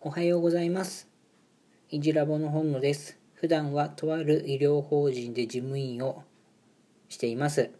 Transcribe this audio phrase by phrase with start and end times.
[0.00, 1.08] おはようございます。
[1.90, 3.18] いじラボの本野です。
[3.34, 6.22] 普段はとある医療法人で事務員を
[7.08, 7.72] しています。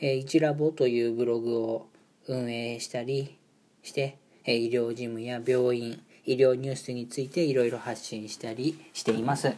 [0.00, 1.86] えーいじラボというブログを
[2.26, 3.36] 運営したり
[3.82, 9.52] して、えー医療事務や病院、医療ニュースについていろいろ発信したりしています。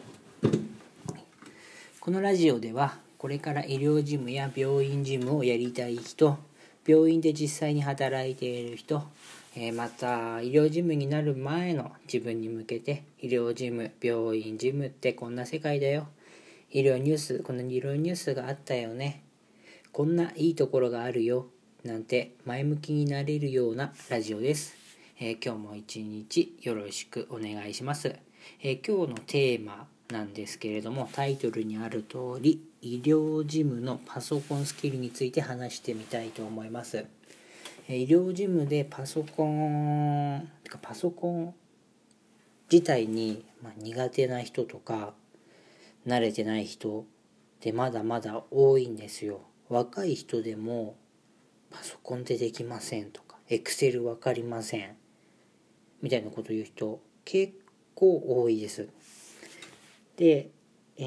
[2.00, 6.36] このラジオではこれから医療事務や病院事務をやりたい人
[6.84, 9.04] 病院で実際に働いている人
[9.54, 16.08] えーまた医療事務になる前の自分に向けて医療事務病院事務ってこんな世界だよ。
[16.70, 19.22] 医療ニュースこの医療ニュースがあったよね。
[19.92, 21.46] こんないいところがあるよ。
[21.84, 24.76] なんて前向きになれるようなラジオです、
[25.18, 28.14] えー今日も一日よろしくお願いします、
[28.62, 37.04] えー今日のテーマなんですけれどもタイトルにある通り医療事務のパソコンスキルについて話してみたいと思います。
[37.96, 41.54] 医療事務でパソコンてかパソコン
[42.70, 43.44] 自体に、
[43.76, 45.12] 苦手な人とか
[46.06, 47.04] 慣れてない人っ
[47.60, 49.42] てまだまだ多いんですよ。
[49.68, 50.96] 若い人でも
[51.70, 54.96] パソコンでできませんとかエクセル分かりません
[56.02, 57.54] みたいなこと言う人結
[57.94, 58.88] 構多いです。
[60.16, 60.50] で、
[60.96, 61.02] え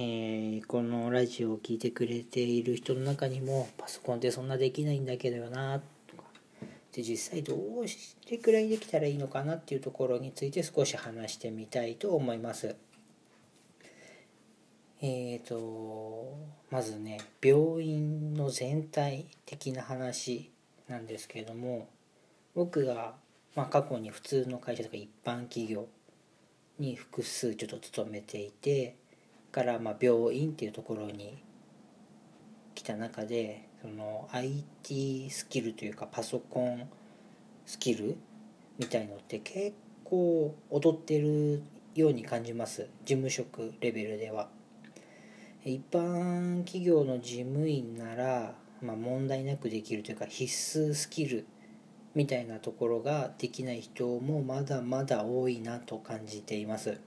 [0.62, 5.95] ーこのラジオを聞いてくれている人の中にもパソコンってそんなできないんだけどよなとか
[6.96, 12.76] で実際どうしてくらいできたらいいのかなっていうところについて少し話してみたいと思います。
[15.02, 16.38] えーと
[16.72, 20.50] まずね病院の全体的な話
[20.88, 21.90] なんですけれども
[22.56, 23.16] 僕が、
[23.56, 25.88] まあ、過去に普通の会社とか一般企業
[26.80, 28.96] に複数ちょっと勤めていて
[29.52, 31.44] からまあ病院っていうところに
[32.74, 36.90] 来た中でその IT スキルというかパソコン
[37.66, 38.18] スキル
[38.78, 39.74] みたいのって結
[40.04, 41.64] 構劣ってる
[41.96, 42.88] ように感じます。
[43.06, 44.50] 事務職レベルでは。
[45.64, 50.46] 一般企業の事務員なら、まあ、問題なくできるというか必
[50.80, 51.48] 須スキル
[52.14, 57.00] みたいなところができない人もまだまだ多いなと感じています。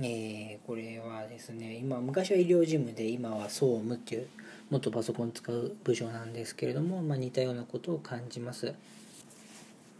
[0.00, 4.28] えーこれはですね今昔は医療事務で今は総務っていう
[4.70, 8.74] もっとパソコン使う部署なんですけれども、まあ、似たようなことを感じます。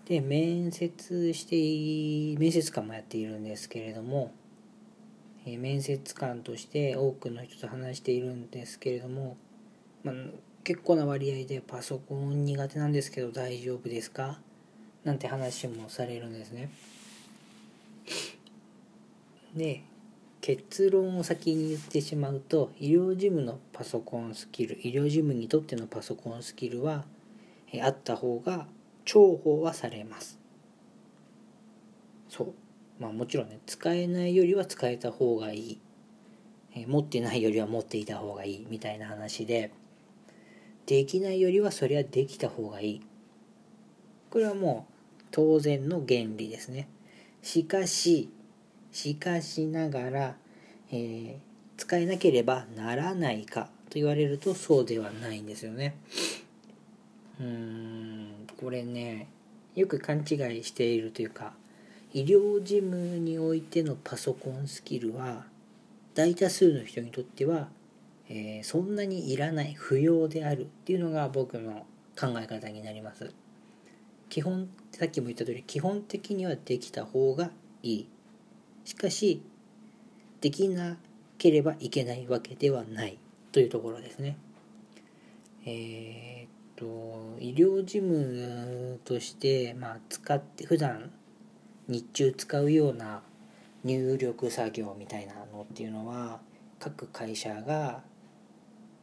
[0.06, 4.32] で面接して面接官もやっているんですけれども、
[5.46, 9.36] えー面接官として多くの人と話しているんですけれども、
[10.04, 10.14] まあ、
[10.64, 14.38] 結構な割合でパソコン苦手なんですけど大丈夫ですか？
[15.04, 16.70] なんて話もされるんですね。
[19.56, 19.82] で
[20.48, 27.04] 結論を先に言ってしまうと医療事務のパソコンスキル医療事務にとってのパソコンスキルは
[27.70, 28.66] えあった方が
[29.04, 30.38] 重宝はされます。
[32.30, 32.54] そう。
[32.98, 35.80] まあもちろんね使えないよりは使えた方がいい。
[36.74, 39.70] え持ってないよりは持っていた方がいいみたいな話で
[40.86, 43.02] できないよりはそれはできた方がいい。
[44.30, 46.88] これはもう当然の原理ですね。
[47.42, 48.30] しかし
[48.92, 50.36] しかしながら、
[50.90, 55.96] えー使えなければならないかと言われるとそうではないんですよね。
[57.40, 59.28] うーんこれね
[59.76, 61.52] よく勘違いしているというか
[62.12, 65.44] 医療事務においてのパソコンスキルは
[66.14, 67.68] 大多数の人にとっては、
[68.28, 71.86] えーそんなにいらない不要であるっていうのが僕の
[72.18, 73.32] 考え方になります。
[74.28, 77.52] 基本さっきも言った通り基本的にはできた方が
[77.84, 78.08] いい。
[78.88, 79.42] しかし
[80.40, 80.96] できな
[81.36, 83.18] ければいけないわけではない
[83.52, 84.38] というところですね。
[85.66, 91.10] えーっと医療事務として、まあ、使って普段
[91.86, 93.20] 日中使うような
[93.84, 96.40] 入力作業みたいなのっていうのは
[96.78, 98.00] 各会社が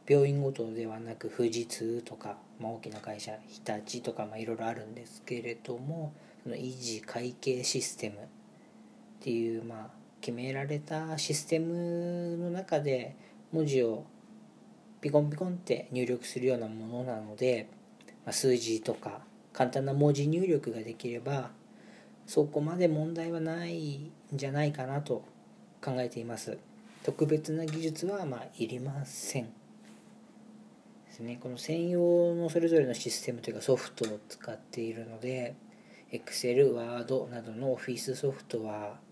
[0.08, 8.16] 病院ごとではなく富士通とか、まあ、大きな会社日立とかいろいろあるんですけれどもその維持会計システム
[9.26, 9.90] っていうまあ
[10.20, 13.16] 決められたシステムの中で
[13.50, 14.04] 文字を
[15.00, 17.68] ピコンピコンって入力するようなものなので、
[18.24, 21.50] まあ、数字とか簡単な文字入力ができれば
[22.24, 25.24] そこまで問題はないんじゃないかなと
[25.84, 26.56] 考えています。
[27.02, 29.46] 特別な技術はまあいりません。
[29.46, 29.50] で
[31.10, 31.38] すね。
[31.42, 35.56] この専用のそれぞれのシステムというかソフトを使っているので
[36.12, 39.04] Excel、Word などのオフィスソフトは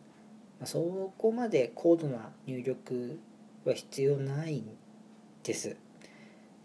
[0.65, 3.19] あそこまで高度な入力
[3.65, 4.77] は必要ないん
[5.43, 5.77] です。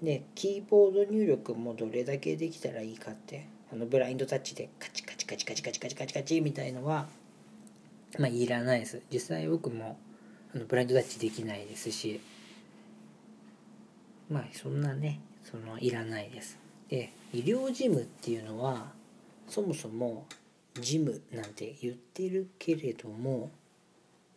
[0.02, 7.08] でキーボード入力もどれだけできたらいいかってあのブラインドタッチでカチカチカチカチカチカチカチカチみたいのは
[8.18, 9.02] まあいらないです。
[9.12, 9.98] 実際僕も
[10.56, 12.22] あのブラインドタッチできないですし
[14.30, 16.58] まあそんなねそのいらないです。
[16.88, 18.94] で医療事務っていうのは
[19.48, 20.26] そもそも
[20.80, 23.52] 事務なんて言ってるけれども、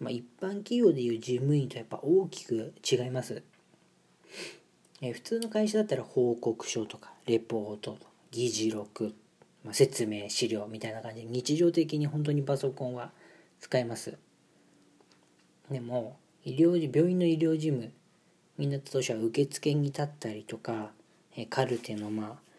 [0.03, 3.41] まあ、一般企業でいう事務員とやっぱ大きく違います。
[5.01, 7.99] え普通の会社だったら報告書とかレポート
[8.33, 9.15] 議事録、
[9.65, 13.13] まあ、説明資料みたいな感じで日常的に本当にパソコンは
[13.61, 14.19] 使えます。
[15.71, 17.93] でも医療病院の医療事務
[18.59, 20.91] みんなと当初は受付に立ったりとか
[21.49, 22.53] カルテのまあ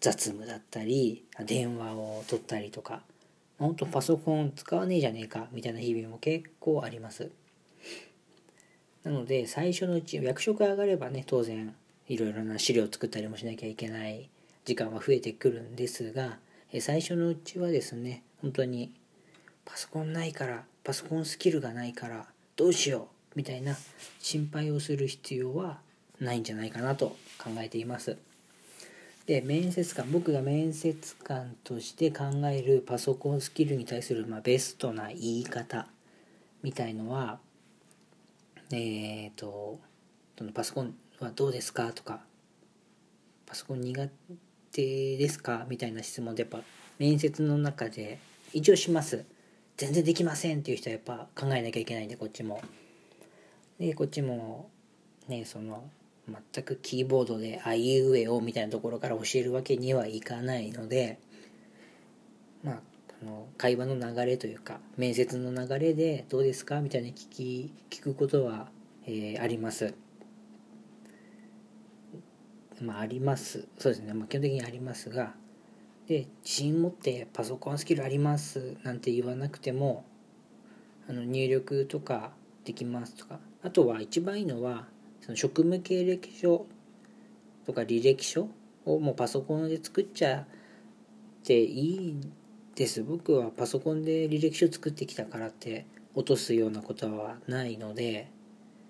[0.00, 3.02] 雑務だったり電話を取ったりとか
[3.58, 7.30] 本当パソコン使わねえじゃねえかみたいな日々も結構あります
[9.04, 11.74] なので最初のうち役職上がればね当然
[12.08, 14.28] いろいろな資料を作ったりもしなきゃいけない
[14.64, 16.38] 時間は増えてくるんですが
[16.80, 18.92] 最初のうちはですね本当に
[19.64, 22.26] パソコンないからパソコンスキルがないから
[22.56, 23.76] どうしようみたいな
[24.18, 25.78] 心配をする必要は
[26.20, 28.16] ないんじゃないかなと考えています。
[29.26, 35.86] で面接官僕が面接官として考えるパソコンスキルに対する、まあ、ベストな言い方
[36.62, 37.38] みたいのは
[38.72, 39.78] えっ、ー、と
[40.54, 42.20] パソコンはどうですかとか
[43.46, 44.08] パソコン苦
[44.72, 46.60] 手ですかみたいな質問でやっぱ
[46.98, 48.18] 面接の中で
[48.52, 49.24] 一応します。
[49.76, 52.62] 全然できませんっていう人はやっぱ考えなきゃいけないんでこっちも。
[53.78, 54.70] でこっちも
[55.28, 55.84] ねその
[56.52, 61.18] 全くキーボードで「あいうえお」みたいなところから教えるわけにはいかないので
[62.62, 62.82] まあ
[63.20, 68.70] この会話の流れというか面接の流れで「どうですか?」みたいな聞き聞くことは、
[69.06, 69.94] えー、あります。
[72.80, 73.68] まああります。
[73.78, 75.34] そうですね、まあ、基本的にありますが
[76.08, 78.76] で自信持ってパソコンスキルあります？
[78.82, 80.04] なんて言わなくても
[81.08, 82.32] あの入力とか
[82.64, 83.38] できますとか。
[83.64, 84.88] あとは一番いいのは
[85.22, 86.66] その職務経歴書
[87.64, 88.48] とか履歴書
[88.84, 90.46] をもうパソコンで作っちゃっ
[91.44, 91.78] てい
[92.08, 92.20] い
[92.74, 93.02] です。
[93.04, 98.30] 僕はパソコンで履歴書作ってきたからって落とすようなことはないので。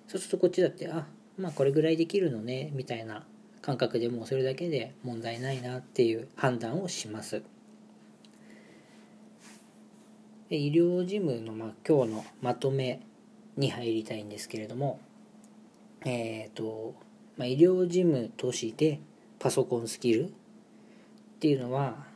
[0.08, 1.06] そうするとこっちだってあ
[1.38, 3.24] まあこれぐらいできるのねみたいな
[3.62, 7.42] 感覚でもうそれだけで問題ないなっていう判断をします。
[10.50, 13.00] で医療事務のまあ今日のまとめ
[13.56, 14.98] に入りたいんですけれども。
[16.04, 16.94] えっ、ー、と、
[17.36, 19.00] まあ、医療事務として
[19.38, 20.32] パソコンスキルっ
[21.40, 22.06] ていうのは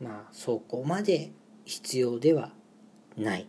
[0.00, 1.30] まあそこまで
[1.64, 2.50] 必要では
[3.16, 3.46] ない。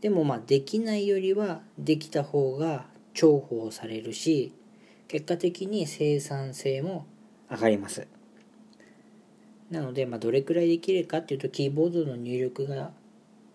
[0.00, 2.84] でもまあできないよりはできた方が
[3.14, 4.52] 重宝されるし
[5.08, 7.06] 結果的に生産性も
[7.50, 8.06] 上がります。
[9.70, 12.92] なのでまあどれくらいできるかっていうとキーボードの入力が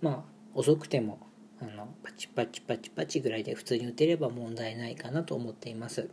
[0.02, 0.24] まあ
[0.56, 1.20] 遅くても
[1.61, 6.09] あのパチパチパチパチぐらいで普通に打てれば問題ないかなと思っています。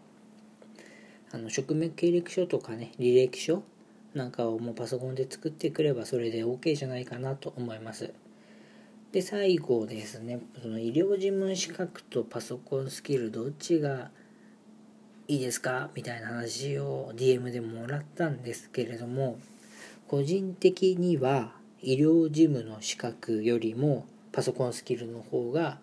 [1.33, 3.63] あの職務経歴書とかね履歴書
[4.15, 8.13] なんかをもうパソコンで作ってくればそれで OK じゃないかなと思います。
[9.13, 14.11] で最後ですねその医療事務資格とパソコンスキルどっちが
[15.29, 19.39] いいですかみたいな話を DM でもらったんですけれども
[20.09, 21.53] 個人的には
[21.83, 25.79] 医療事務の資格よりもパソコンスキルの方が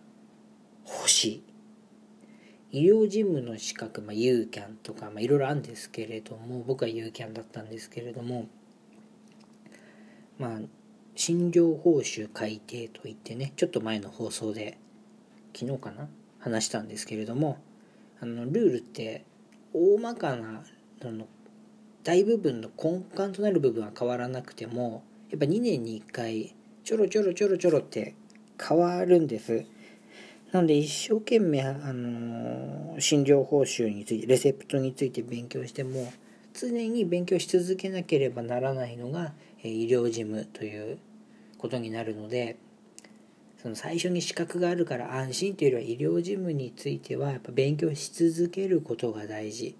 [0.86, 1.44] 欲しい。
[2.72, 8.46] 医療事務の資格、まあ、UCAN とか、まあ、いろいろあるんですけれども僕は UCAN だったんですけれども
[10.38, 10.60] まあ
[11.16, 14.78] 診療報酬改定といってねちょっと前の放送で
[15.56, 16.08] 昨日かな
[16.38, 17.58] 話したんですけれども
[18.22, 19.26] あのルールって
[19.74, 20.62] 大まかな
[21.02, 21.26] その
[22.04, 28.14] 大部分の根幹となる部分は変わらなくてもやっぱ2年に1回ちょろちょろちょろちょろって
[28.66, 29.66] 変わるんです。
[30.52, 36.14] なので一生懸命、あの診療報酬についてレセプトについて勉強しても
[36.54, 40.98] 常に勉強し続けなければならないのがえ医療事務という
[41.58, 42.58] ことになるので
[43.62, 49.76] その最初に資格があるから安心というよりは医療事務についてはやっぱ勉強し続けることが大事。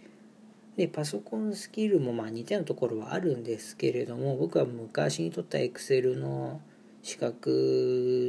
[0.78, 6.62] でパソコンスキルもまあ似たようなところはあるんですけれども僕は昔にとったエクセルの
[7.04, 7.50] 資格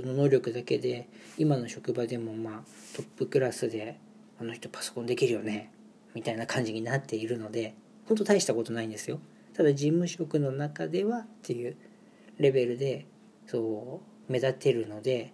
[0.04, 1.08] の能力だけで
[1.38, 2.62] 今の職場でもまあ
[2.96, 3.98] トップクラスで
[4.40, 5.70] あの人パソコンできるよね
[6.14, 7.74] みたいな感じになっているので
[8.06, 9.18] 本当大したことないんですよ。
[9.54, 11.76] ただ事務職の中ではっていう
[12.38, 13.06] レベルで
[13.46, 15.32] そう目立てるので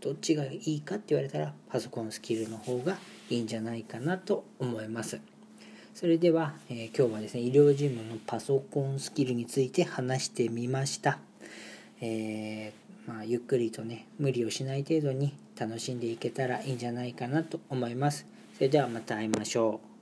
[0.00, 2.96] どっちがいいかって言われたらパソコンスキルの方が
[3.30, 5.20] いいんじゃないかなと思います。
[5.94, 11.20] それでは、えー、今日はですね医療事務のパソコンスキルについて話してみました、
[12.00, 18.26] えー、まあ、ゆっくりとね無理をしない程度に楽しんでいけたらいいんじゃないかなと思います。
[18.54, 19.93] それではまた会いましょう。